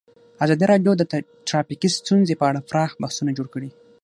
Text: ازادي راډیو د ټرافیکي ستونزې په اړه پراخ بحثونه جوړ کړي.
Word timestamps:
ازادي 0.43 0.65
راډیو 0.71 0.93
د 0.97 1.03
ټرافیکي 1.47 1.89
ستونزې 1.97 2.33
په 2.37 2.45
اړه 2.49 2.65
پراخ 2.69 2.91
بحثونه 3.01 3.31
جوړ 3.37 3.47
کړي. 3.53 3.69